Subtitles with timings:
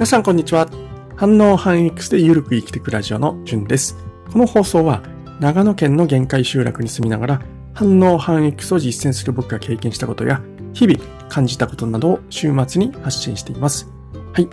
[0.00, 0.66] 皆さんこんにちは。
[1.14, 3.98] 反応反 X でゆるく生きていくラジオのじゅんです。
[4.32, 5.02] この放送は
[5.40, 7.42] 長野県の限界集落に住みながら
[7.74, 10.40] 反応反 X を実践する僕が経験したことや
[10.72, 10.98] 日々
[11.28, 13.90] 感じたことなどを週末に発信しています。
[14.32, 14.48] はい。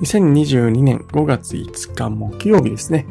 [0.00, 3.06] 2022年5月5日木曜日ですね。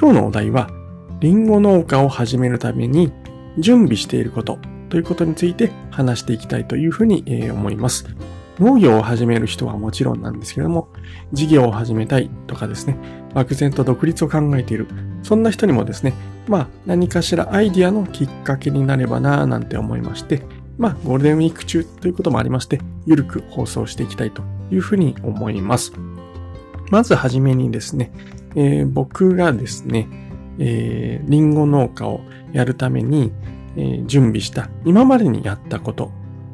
[0.00, 0.70] 今日のお題は
[1.18, 3.12] リンゴ農家を始めるために
[3.58, 8.06] 準備していることということについて話していきたいというふうに思います。
[8.58, 10.88] 農業を始める人はもちろんなんですけども、
[11.32, 12.96] 事業を始めたいとかですね、
[13.34, 14.88] 漠然と独立を考えている、
[15.22, 16.14] そんな人にもですね、
[16.48, 20.42] まあ何かしらアイディアのきっかけになればなぁなんて思いまして、
[20.78, 25.92] まあゴールデンウィーク中ということもありまして、ゆるく放送していきたいというふうに思います。
[26.90, 28.12] まずはじめにですね、
[28.54, 30.08] えー、僕がですね、
[30.58, 32.20] えー、リンゴ農家を
[32.52, 33.32] やるために、
[33.76, 36.12] えー、準備した今までにやったこと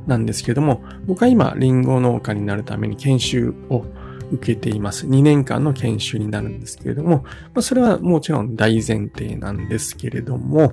[0.08, 3.84] なんですけれども、僕は今、リンゴ農家になるために研修を
[4.32, 5.06] 受けています。
[5.06, 10.72] 2年間の研修になるんですけれども、まあ、それはもちろん大前提なんですけれども、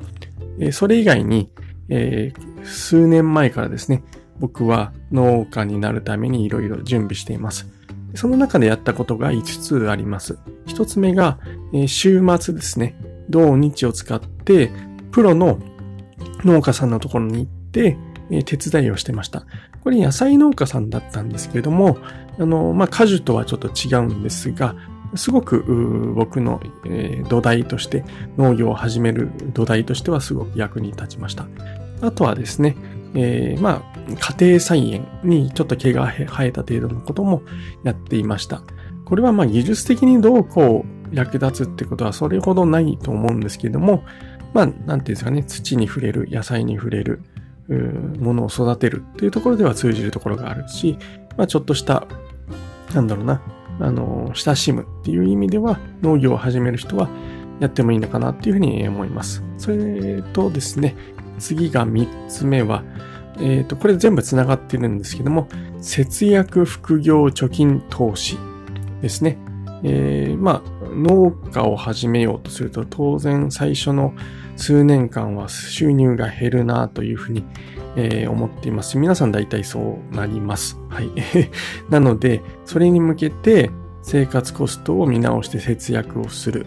[0.60, 1.52] えそれ以外に、
[1.90, 4.04] えー、数年前からですね、
[4.40, 7.70] 僕は農家になるためにいろいろ準備しています。
[8.16, 10.38] その中でやったことが5つあります。
[10.68, 11.40] 1つ目が、
[11.74, 12.98] え、週末ですね、
[13.30, 14.72] 土日を使って、
[15.12, 15.60] プロの
[16.46, 17.98] 農家さんのところに行って、
[18.32, 19.46] え手伝いをしてました。
[19.84, 21.98] これ野菜農家さんだったんですけれども、
[22.40, 24.76] あの、まあ、果樹とはちょっと違うんですが、
[25.16, 28.04] すごく僕の、え土台として、
[28.38, 31.48] 農業を始める土台としてはすごく役に立ちました。
[32.02, 32.76] あとはですね、
[33.16, 37.42] えー、まあ、家庭菜園にちょっと毛が生えた程度のことも
[37.84, 38.62] やっていました。
[39.06, 44.04] これはまあ技術的にどうこう役立つってことはそれほどないと思うんですけれども、
[44.54, 47.22] まあ、なんていうんですかね、土に触れる、野菜に触れる、
[47.70, 50.98] ものを育てるというところでは通じるところがあるし、
[51.38, 52.08] まあ、ちょっとした、
[52.94, 53.42] なんだろうな、
[53.80, 57.10] あの、親しむっていう意味では、農業を始める人は
[57.60, 59.44] やってもいいのかなっていうふうに思います。
[59.58, 60.96] それとですね、
[61.40, 62.84] 次が3つ目は、
[63.38, 65.48] えっ、ー、と、これ全部繋がってるんですけども、
[65.82, 68.38] 節約副業貯金投資
[69.02, 69.38] ですね。
[69.84, 74.14] えー、まあ、農家を始めようとすると、当然最初の
[74.56, 77.44] 数年間は収入が減るなというふうに、
[77.96, 78.98] えー、思っています。
[78.98, 80.80] 皆さん大体そうなります。
[80.90, 81.10] はい。
[81.90, 83.70] なので、それに向けて
[84.02, 86.66] 生活コストを見直して節約をする。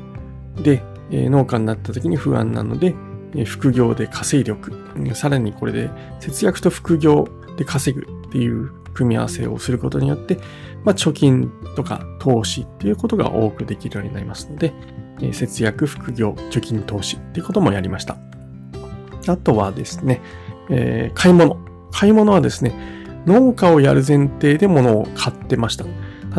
[0.63, 2.95] で、えー、農家になった時に不安なので、
[3.35, 4.73] えー、副業で稼いでおく。
[5.15, 5.91] さらにこれで
[6.21, 10.39] 節約と副業で稼ぐっていう組み合わせをすることによって、
[10.85, 14.73] まあ、貯金とか投資っていうことが多くできるようになりますので、
[15.23, 18.17] え節約、副業、貯金、投資っていうこともやりました。
[19.27, 20.21] あとはですね、
[20.71, 21.59] えー、買い物。
[21.93, 22.73] 買い物はですね、
[23.27, 25.85] 農家をやる前提で物を買ってました。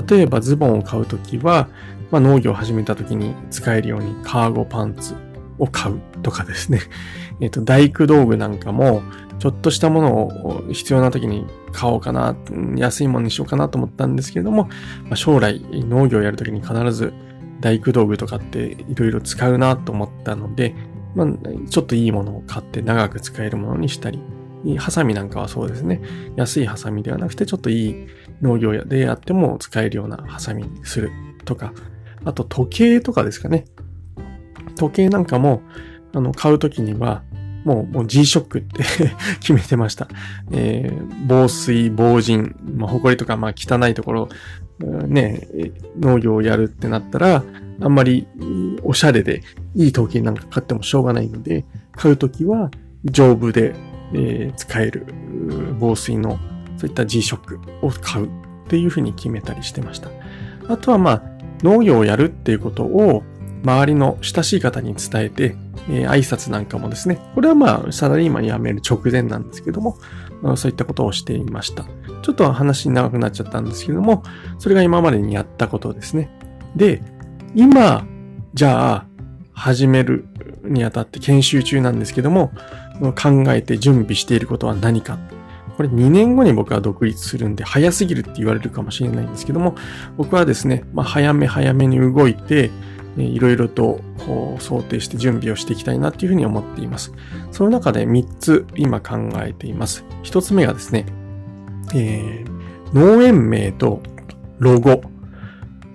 [0.08, 1.70] 例えばズボンを買うときは、
[2.12, 5.16] まあ、農業を始めたときに使えるようにカーゴパンツ
[5.59, 6.81] を買うとかですね。
[7.41, 9.02] えっ、と、大工道具なんかも、
[9.40, 12.35] ちょっとしたものを必要な時に買おうかな、
[12.75, 14.66] 安いものにしようかなと思ったんですけれども、
[15.03, 17.13] まあ、将来農業をやるときに必ず
[17.62, 20.75] 大工道具とかっていろいろ使うなと思ったので、
[21.16, 21.28] まあ、
[21.69, 24.19] ちょっといいものを買って長く使えるものにしたり、
[24.78, 26.02] ハサミなんかはそうですね。
[26.35, 28.08] 安いハサミではなくて、ちょっといい
[28.41, 31.12] 農業でやっても使えるようなハサミにする
[31.46, 31.74] とか、
[32.25, 33.66] あと時計とかですかね。
[34.75, 35.62] 時計なんかも、
[36.14, 37.24] あの、買うときには、
[37.66, 38.84] もう、もう G-SHOCK って
[39.40, 40.08] 決めてました。
[40.52, 44.30] えー、防水、防塵、まあ、埃とか、まあ、汚いところ、
[45.08, 45.47] ね、
[46.00, 47.44] 農業をやるってなったら、
[47.81, 48.28] あんまり
[48.84, 49.42] おしゃれで
[49.75, 52.72] いい時計なんか買ってもしょうがないので、買うときは
[53.06, 53.74] 丈夫で、
[54.14, 55.06] えー、使える
[55.80, 56.40] 防水の
[56.78, 58.30] そういった G-SHOCK を買うっ
[58.68, 60.09] ていうふうに決めたりしてました。
[60.68, 61.24] あとはまあ、
[61.62, 63.24] 農業をやるっていうことを
[63.64, 65.56] 周りの親しい方に伝えて、
[65.89, 69.97] えー、挨拶なんかもですね、これはまあ、サラリーマン辞める直前なんですけども、
[70.55, 71.85] そういったことをしていました。
[72.22, 74.23] ちょっと話長くなっちゃったんですけども、
[74.58, 76.29] それが今までにやったことですね。
[76.75, 77.02] で、
[77.55, 78.05] 今、
[78.53, 79.05] じゃあ、
[79.52, 80.25] 始める
[80.64, 82.52] にあたって研修中なんですけども、
[83.16, 85.17] 考えて準備していることは何か。
[85.75, 89.75] これ2年後に僕は独立するんで早すぎるって言われるかもしれないんですけども、
[90.17, 92.69] 僕はですね、まあ、早め早めに動いて、
[93.25, 94.01] いろいろと
[94.59, 97.13] 想定して準備をしていきたいなっていうふうに思っています。
[97.51, 100.05] その中で3つ今考えています。
[100.23, 101.05] 1つ目がですね、
[101.95, 104.01] えー、農園名と
[104.59, 105.01] ロゴ、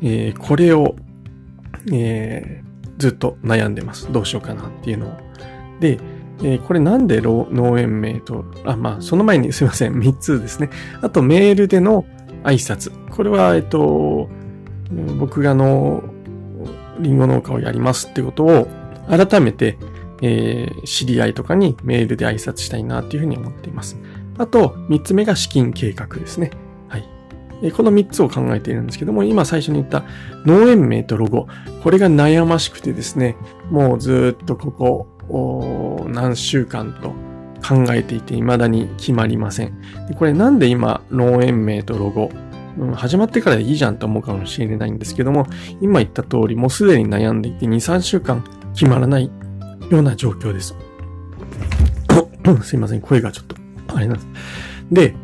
[0.02, 0.96] えー、これを、
[1.92, 4.10] えー、ずっと悩んでます。
[4.12, 5.16] どうしようかなっていうのを。
[5.80, 5.98] で、
[6.40, 10.70] えー、これなんで農園名と、あ、まあ、その前にすいません、3つですね。
[11.00, 12.04] あとメールでの
[12.42, 12.92] 挨拶。
[13.10, 14.28] これは、えっと、
[15.18, 16.02] 僕があの、
[17.00, 18.69] リンゴ農家をやりますってことを
[19.08, 19.79] 改めて、
[20.23, 23.96] えー、知り合いとかにメールで挨拶したいなっていうふうに思っています。
[24.38, 26.50] あと、三つ目が資金計画ですね。
[26.88, 27.08] はい。
[27.62, 30.05] え、この三つを考えているんですけども、今最初に言った
[30.44, 31.46] 農園名とロゴ。
[31.82, 33.37] これが悩ましくてですね、
[33.70, 37.11] もうずっとここ、何週間と
[37.67, 39.81] 考えていて未だに決まりません。
[40.08, 42.31] でこれなんで今、農園名とロゴ、
[42.78, 45.46] うん、始まってからいいじゃんと思うかもしれないんですけども、
[45.80, 48.44] 今言った通りもうすでに悩んでいて2、3週間
[48.74, 49.30] 決まらない
[49.90, 50.74] ような状況です。
[52.62, 53.56] すいません、声がちょっと、
[53.94, 54.28] あれなんです。
[54.90, 55.14] で、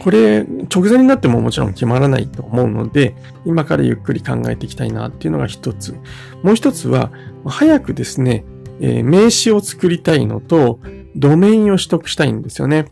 [0.00, 3.14] これ、直前になってももちろん決まらないと思うので、
[3.44, 5.94] 今からゆっくり考えていきたいなっていうのが一つ。
[6.42, 7.12] もう一つは、
[7.44, 8.44] 早くですね、
[8.80, 10.80] えー、名詞を作りたいのと、
[11.16, 12.86] ドメインを取得したいんですよね。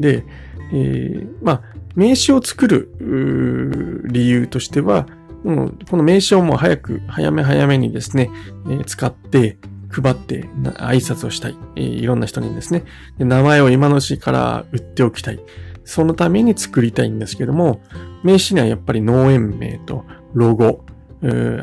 [0.00, 0.24] で、
[0.72, 1.62] えー、まあ、
[1.96, 5.06] 名詞を作る理由としては、
[5.44, 8.30] う、この名詞をもう早く、早め早めにですね、
[8.66, 9.58] えー、使って、
[9.88, 11.56] 配って挨拶をしたい。
[11.76, 12.84] えー、いろんな人にですね
[13.18, 13.24] で。
[13.24, 15.40] 名前を今のうちから売っておきたい。
[15.84, 17.80] そのために作りたいんですけども、
[18.22, 20.04] 名刺にはやっぱり農園名と
[20.34, 20.84] ロゴ、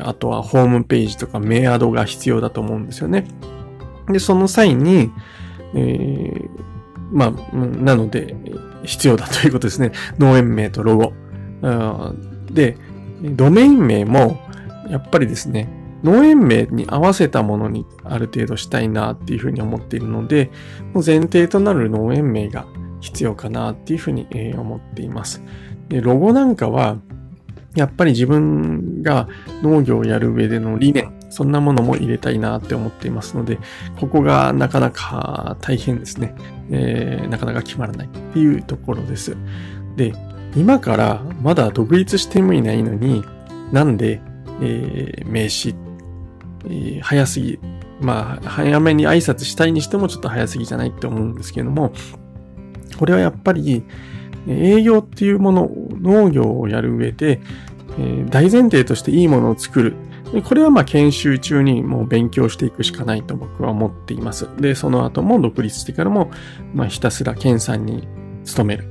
[0.02, 3.26] あとはホームページとかメアドが必要だと思うんですよね。
[4.08, 5.10] で、その際に、
[5.74, 6.48] えー、
[7.14, 8.34] まあ、なので、
[8.82, 9.92] 必要だということですね。
[10.18, 11.12] 農園名とロゴ。
[12.52, 12.76] で、
[13.22, 14.38] ドメイン名も、
[14.90, 15.68] やっぱりですね、
[16.02, 20.50] 農園名に合わせたものにある程度したいなっていうふうに思っているので、
[20.92, 22.66] もう前提となる農園名が
[23.00, 24.26] 必要かなっていうふうに
[24.58, 25.40] 思っています。
[25.88, 26.98] で、ロゴなんかは、
[27.74, 29.28] やっぱり自分が
[29.62, 33.58] 農業をやる上での理念、そんなものも入れたいなって思っていますので、
[33.98, 36.34] ここがなかなか大変ですね。
[36.70, 39.36] えー、なかなか決まらないっていうところです。
[39.96, 40.12] で、
[40.56, 43.24] 今からまだ独立してもいないのに、
[43.72, 44.20] なんで、
[44.62, 45.74] えー、名詞
[46.66, 47.58] えー、早すぎ。
[48.00, 51.92] まあ、早めに挨拶したいにしてもちょっと早すぎじゃないって思うんですけれども、
[52.98, 53.84] これはやっぱり、
[54.48, 55.70] 営業っていうもの、
[56.00, 57.40] 農業をやる上で、
[57.98, 59.96] えー、大前提としていいものを作る。
[60.42, 64.48] これはまあ研修中にもう勉強していくしかないと僕は思っています。
[64.58, 66.30] で、その後も独立してからも、
[66.74, 68.08] まあひたすら研鑽に
[68.56, 68.84] 努める。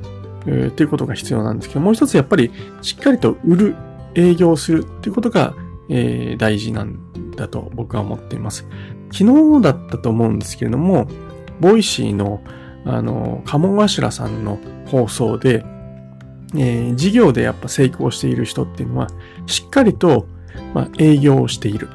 [0.45, 2.51] えー、っていうことが必要なんですけど、もう一つやっぱり
[2.81, 3.75] しっかりと売る、
[4.15, 5.55] 営業するっていうことが、
[5.89, 6.99] えー、大事なん
[7.35, 8.65] だと僕は思っています。
[9.11, 11.07] 昨日だったと思うんですけれども、
[11.59, 12.41] Voicyの、
[12.85, 15.65] あの、鴨頭さんの放送で、
[16.55, 19.07] えー、事業でやっぱ成功している人っていうのは、
[19.47, 20.27] しっかりと、
[20.73, 21.89] まあ、営業をしている。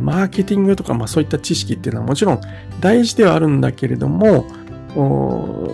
[0.00, 2.40] マーケティングとか、まあそういった知識っていうのはもちろん
[2.80, 4.46] 大事ではあるんだけれども、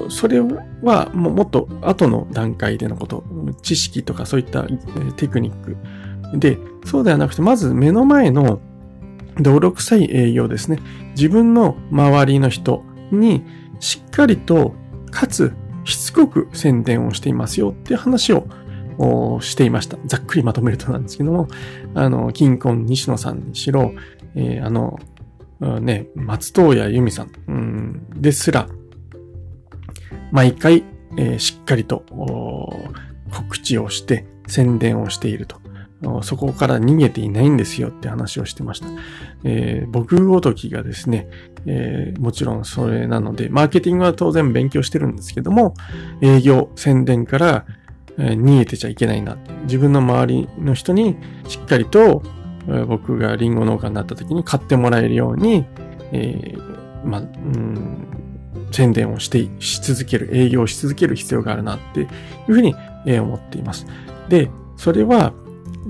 [0.08, 3.24] それはもっと後の段階でのこと、
[3.62, 4.64] 知識とかそういった
[5.16, 5.76] テクニック
[6.38, 8.60] で、そうではなくて、まず目の前の
[9.38, 10.80] 泥臭い営業ですね。
[11.10, 12.82] 自分の周りの人
[13.12, 13.44] に
[13.80, 14.74] しっかりと、
[15.10, 15.52] かつ
[15.84, 18.46] しつこく宣伝をしていますよっていう話を
[19.40, 19.98] していました。
[20.06, 21.48] ざっくりまとめるとなんですけども、
[21.94, 23.92] あの、金婚西野さんにしろ、
[24.34, 24.98] えー、あの、
[25.80, 28.68] ね、松任谷由実さん、うん、ですら、
[30.30, 30.84] 毎回、
[31.16, 32.04] えー、しっかりと
[33.32, 35.60] 告知をして宣伝をしていると。
[36.22, 38.88] そこから逃げていないんですよって話をしてました。
[39.44, 41.28] えー、僕ごときがですね、
[41.66, 45.74] えー、もちろんそれなので、マーケティングは当然勉強してるんですけども、
[46.22, 47.66] 営業、宣伝から、
[48.18, 49.36] えー、逃げてちゃいけないな。
[49.64, 51.16] 自分の周りの人に
[51.48, 52.22] しっかりと、
[52.66, 55.66] えー、僕がリンゴ農家になった時に買ってもらえるように、
[56.12, 58.06] えー、まあ、うん、
[58.72, 62.08] 宣伝をして、し続ける、営業し続ける必要があるなっていう
[62.46, 62.74] ふうに
[63.20, 63.86] 思っています。
[64.30, 65.34] で、それは、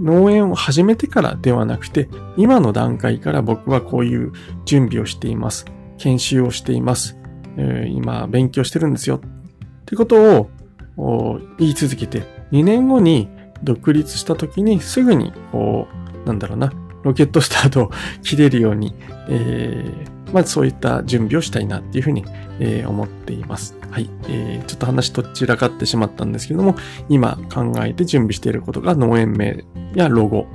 [0.01, 4.33] 農園を始めてからではなくて、今の段階から僕はこういう
[4.65, 5.67] 準備をしています。
[5.99, 7.19] 研修をしています。
[7.57, 9.17] えー、今勉強してるんですよ。
[9.17, 10.49] ってこと
[10.97, 13.29] を言い続けて、2年後に
[13.63, 15.87] 独立した時にすぐに、こ
[16.25, 17.91] う、なんだろうな、ロケットスタートを
[18.23, 18.95] 切れるように、
[19.29, 22.25] えー、まずそういった準備をしたいなっていうふうに、
[22.59, 23.77] えー、思っています。
[23.91, 24.67] はい、えー。
[24.67, 26.77] ちょっと話とっちらかってしまったんですけども、
[27.09, 29.65] 今考えて準備していることが農園名
[29.95, 30.47] やロゴ、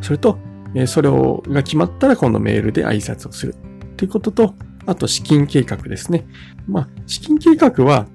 [0.00, 0.38] それと、
[0.74, 3.54] えそれをが決まったら今度メールで挨拶をする
[3.96, 4.54] ということと、
[4.86, 6.26] あと資金計画ですね。
[6.66, 8.06] まあ、資金計画は、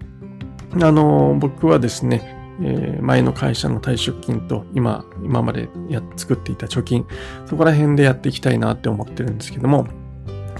[0.81, 7.05] あの僕はですね、え前の会社の退職金と今、今までや作っていた貯金、
[7.45, 9.87] そこら辺でやっていきたいなって思ってるんですけども、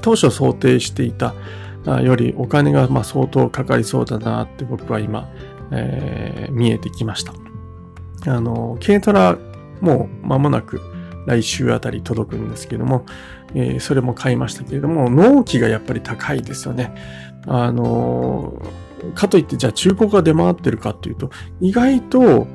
[0.01, 1.36] 当初想定していた
[2.01, 5.29] よりお金がま相当かかりそうだなって僕は今、
[5.72, 7.34] えー、見えてきました。
[8.27, 9.38] あの、軽トラ
[9.82, 10.82] もう間もなく
[11.25, 13.06] 来週あたり届くんですけども、
[13.53, 16.94] えー、それも買いましたけれども、納期がやっぱり高いですよね。
[17.48, 21.29] あのー、かといってじゃあ中古が出回ってるかっていうと、
[21.60, 22.48] 意外と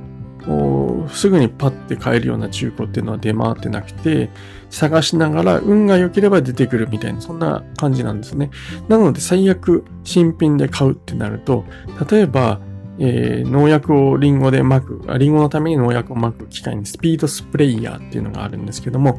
[1.08, 4.30] すぐにパッて買えるような中古っていうのは出回ってなくて、
[4.70, 8.50] 探しながら運が良ければ出てくるみたいな、そんな感じなんですね。
[8.88, 11.64] なので最悪新品で買うってなると、
[12.10, 12.60] 例えば、
[12.98, 19.18] えー、農薬をリンゴで巻く、リンゴのために農薬を巻く機械にスピードスプレイヤーっていうのがあるんですけども、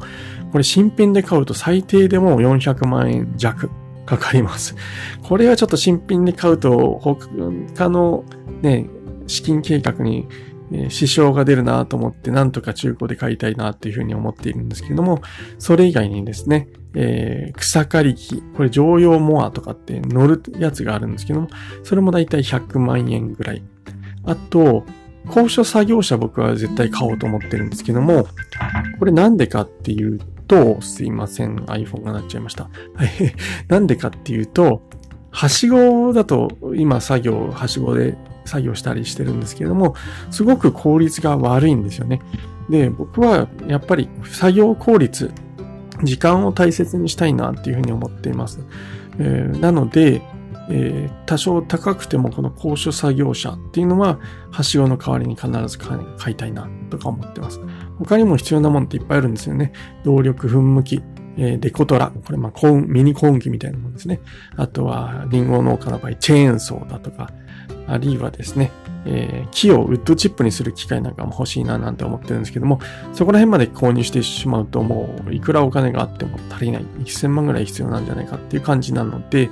[0.52, 3.70] これ新品で買うと最低でも400万円弱
[4.06, 4.76] かかります。
[5.22, 8.24] これはちょっと新品で買うと他の
[8.62, 8.86] ね、
[9.26, 10.28] 資金計画に
[10.88, 15.20] 支障が出るなと思ってなんとか中古で買いたいなっていうふうに思っているんですけれども、
[15.58, 21.48] それ以外にですね、えー、草刈り機、これ常用モアとかって乗るやつがあるんですけども、
[21.82, 23.62] それもだいたい100万円ぐらい。
[24.24, 24.84] あと、
[25.28, 28.26] 高所作業車僕は絶対買おうと思ってるんですけども、
[28.98, 32.68] これなんでかっていうと、すいません、iPhone が鳴っちゃいました。
[33.68, 34.82] なんでかっていうと、
[35.30, 39.94] はしごだと今作業、はしごで作業したりしてるんですけれども、
[40.30, 42.20] すごく効率が悪いんですよね。
[42.70, 45.30] で、僕はやっぱり作業効率、
[46.02, 48.60] 時間を大切にしたいなっていうふうに思っています。
[49.18, 50.22] えー、なので、
[50.68, 54.18] えー、多少高くてもこの高所作業車っていうのは、
[54.50, 57.60] はしごの代わりに必ず買いたいなとか思ってます。
[57.98, 59.72] 他にも必要なものっていっぱいあるんですよね。
[60.04, 61.04] 動力、噴霧器、
[61.38, 62.12] えー、デコトラ。
[62.24, 64.20] これ、まあ、コン、ミニコーン機みたいなものですね。
[64.56, 67.30] あとは、リンゴ農家の場合、チェーンソーだとか、
[67.86, 68.70] あるいはですね、
[69.04, 72.80] えー、木をウッドチップにする機械なんかも欲しいななんて思ってるんですけども、
[73.12, 76.82] そこら辺まで購入してしまうともういくらお金があっても足りない。
[77.04, 79.48] 1000万ぐらい必要なんじゃないかっていう感じなので、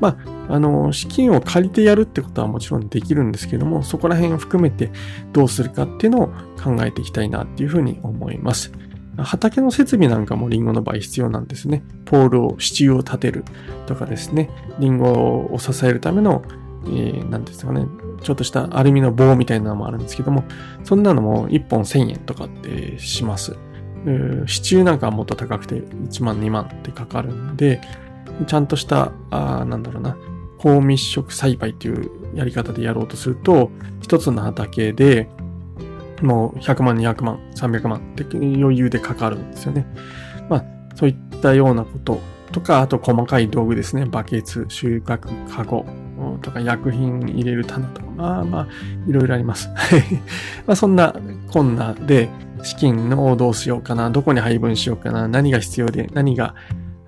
[0.00, 4.90] まあ、あの、資金を借りてやるってことはもちろんできるんですけども、そこら辺を含めて
[5.32, 6.26] どうするかっていうのを
[6.62, 8.72] 考えていきたいなっていうふうに思います。
[9.16, 11.82] 畑の設備なんかもリンゴの場合必要なんですね。
[12.06, 13.44] ポールを、支柱を立てる
[13.86, 14.50] とかですね。
[14.78, 15.10] リンゴ
[15.52, 16.42] を支えるための
[16.86, 17.86] えー、なんですかね、
[18.22, 20.44] ちょっとしたアルミの棒みたいなのもあるんですけども、
[20.84, 23.56] そんなのも1本1000円とかってします。
[24.46, 27.80] 支柱なんかはもっと高くて1万2万ってかかるんで、
[28.46, 30.16] ちゃんとした、あなんだろうな、
[30.58, 33.70] 高密植栽培っていうやり方でやろうとすると、
[34.00, 35.28] 一つの畑で
[36.22, 39.86] もう100万、200万、300万って余裕でかかるんですよね。
[40.48, 42.20] まあ、そういったようなこと
[42.52, 44.04] とか、あと細かい道具ですね。
[44.06, 45.86] バケツ、収穫、カゴ、
[46.42, 48.68] とか薬品入れる棚とか、まあまあ、
[49.08, 49.68] いろいろあります。
[50.66, 51.14] まあそんな
[51.50, 52.28] こんなで、
[52.62, 56.54] 資金をどうしようかな、どこに配分しようかな、何が必要で何が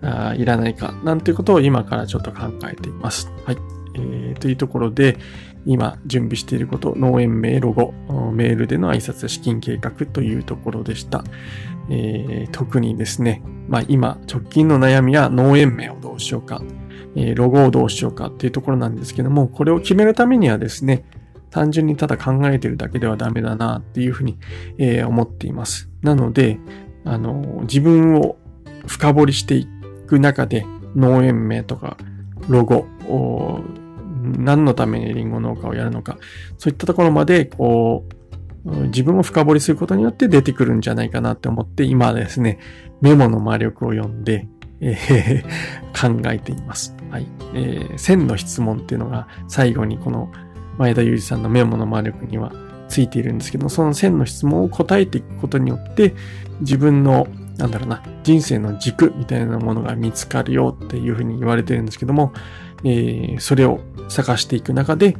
[0.03, 3.31] あいらないか、なんていうことを今からちょっと考えています。
[3.45, 3.57] はい。
[3.95, 5.19] えー、というところで、
[5.65, 7.95] 今準備していること、農園名、ロゴ、
[8.33, 11.25] メールでの挨拶、資金計画というところでした。
[11.89, 16.63] えー、特にですね、まあ今、直近の悩みは農園名をどうしようか。
[17.15, 21.05] えロゴをどうしようかっていうところなんですけども、これを決めるためにはですね、
[21.51, 24.39] 単純にただ考えてるだけではダメだなっていうふうに、
[24.79, 25.91] えー、思っています。
[26.01, 26.59] なので、
[27.05, 28.37] あの、自分を
[28.87, 29.67] 深掘りしていっ
[30.07, 31.97] く中で、農園名とか、
[32.49, 32.87] ロゴ、
[34.23, 36.19] 何のためにリンゴ農家をやるのか、
[36.59, 38.05] そういったところまで、こ
[38.65, 42.59] う、自分を深掘りすることによって出てくるんじゃないかなって思って、今ですね、
[43.01, 44.47] メモの魔力を読んで、
[44.81, 46.95] えー、考えています。
[47.11, 47.27] はい。
[47.55, 50.33] えー、線の質問っていうのが最後にこの
[50.79, 52.53] 前田裕二さんのメモの魔力には
[52.89, 56.15] ついているんですけど、その線の質問を答えていくことによって
[56.61, 62.33] 自分のなんだろうな、人生の軸みたいなものが見つかるよっていうふうに言われてるんですけども、
[62.85, 65.17] えー、それを探していく中で、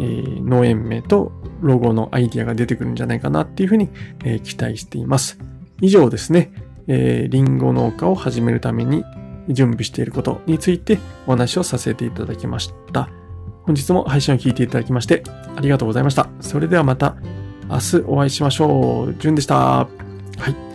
[0.00, 3.90] えー、農園名とロゴのアイディアが出てくるんじゃないかなっていうふうに、
[4.24, 5.38] えー、期待しています。
[5.80, 6.52] 以上ですね。
[6.86, 9.04] えー、リンゴ農家を始めるために
[9.48, 13.08] 準備していることについてお話をさせていただきました。
[13.62, 15.22] 本日も配信を聞いていただきまして
[15.56, 16.28] ありがとうございました。
[16.40, 17.16] それではまた
[17.70, 19.14] 明日お会いしましょう。
[19.18, 19.56] じゅんでした。
[19.56, 19.86] は
[20.48, 20.73] い。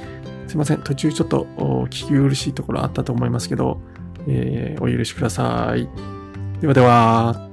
[0.49, 0.81] すいません。
[0.81, 3.79] 途中ちょっと聞き苦しいところあったと思いますけど、
[4.27, 5.87] えー、お許しください。
[6.59, 7.48] ではでは。